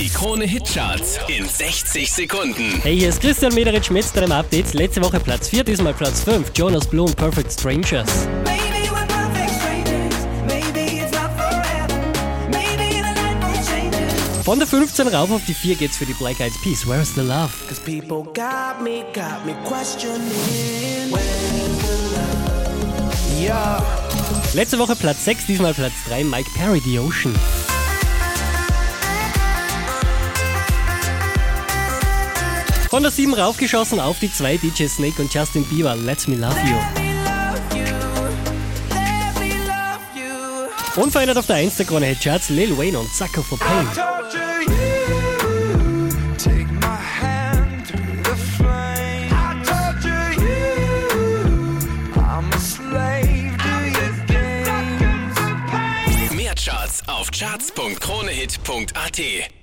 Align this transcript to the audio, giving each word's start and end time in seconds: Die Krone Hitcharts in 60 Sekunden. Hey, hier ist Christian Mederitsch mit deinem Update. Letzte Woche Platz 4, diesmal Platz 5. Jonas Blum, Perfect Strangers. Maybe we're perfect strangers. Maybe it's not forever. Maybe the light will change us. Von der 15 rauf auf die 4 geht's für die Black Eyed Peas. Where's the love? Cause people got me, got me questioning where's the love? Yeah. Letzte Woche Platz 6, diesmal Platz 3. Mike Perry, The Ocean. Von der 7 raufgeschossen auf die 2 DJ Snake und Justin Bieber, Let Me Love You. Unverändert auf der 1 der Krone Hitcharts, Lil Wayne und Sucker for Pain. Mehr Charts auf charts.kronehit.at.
Die 0.00 0.08
Krone 0.08 0.46
Hitcharts 0.46 1.18
in 1.28 1.46
60 1.46 2.10
Sekunden. 2.10 2.80
Hey, 2.80 2.96
hier 2.96 3.10
ist 3.10 3.20
Christian 3.20 3.52
Mederitsch 3.52 3.90
mit 3.90 4.16
deinem 4.16 4.32
Update. 4.32 4.72
Letzte 4.72 5.04
Woche 5.04 5.20
Platz 5.20 5.50
4, 5.50 5.62
diesmal 5.62 5.92
Platz 5.92 6.22
5. 6.22 6.52
Jonas 6.54 6.86
Blum, 6.86 7.12
Perfect 7.12 7.52
Strangers. 7.52 8.26
Maybe 8.46 8.88
we're 8.90 9.06
perfect 9.08 9.50
strangers. 9.50 10.26
Maybe 10.46 11.02
it's 11.02 11.12
not 11.12 11.30
forever. 11.36 12.00
Maybe 12.50 13.02
the 13.02 13.12
light 13.12 13.36
will 13.42 13.62
change 13.62 13.94
us. 13.94 14.42
Von 14.46 14.58
der 14.58 14.66
15 14.66 15.06
rauf 15.08 15.30
auf 15.30 15.44
die 15.46 15.52
4 15.52 15.74
geht's 15.74 15.98
für 15.98 16.06
die 16.06 16.14
Black 16.14 16.40
Eyed 16.40 16.54
Peas. 16.62 16.86
Where's 16.86 17.14
the 17.14 17.20
love? 17.20 17.52
Cause 17.68 17.78
people 17.78 18.24
got 18.32 18.82
me, 18.82 19.04
got 19.12 19.44
me 19.44 19.54
questioning 19.66 20.22
where's 21.10 21.76
the 21.82 21.98
love? 22.16 23.38
Yeah. 23.38 23.82
Letzte 24.54 24.78
Woche 24.78 24.96
Platz 24.96 25.26
6, 25.26 25.44
diesmal 25.44 25.74
Platz 25.74 25.92
3. 26.08 26.24
Mike 26.24 26.48
Perry, 26.56 26.80
The 26.80 26.98
Ocean. 27.00 27.34
Von 32.90 33.02
der 33.04 33.12
7 33.12 33.32
raufgeschossen 33.34 34.00
auf 34.00 34.18
die 34.18 34.32
2 34.32 34.56
DJ 34.56 34.88
Snake 34.88 35.22
und 35.22 35.32
Justin 35.32 35.64
Bieber, 35.64 35.94
Let 35.94 36.26
Me 36.26 36.34
Love 36.34 36.58
You. 36.58 36.74
Unverändert 41.00 41.38
auf 41.38 41.46
der 41.46 41.54
1 41.56 41.76
der 41.76 41.86
Krone 41.86 42.06
Hitcharts, 42.06 42.48
Lil 42.48 42.76
Wayne 42.76 42.98
und 42.98 43.08
Sucker 43.14 43.44
for 43.44 43.60
Pain. 43.60 43.86
Mehr 56.34 56.54
Charts 56.56 57.02
auf 57.06 57.30
charts.kronehit.at. 57.30 59.59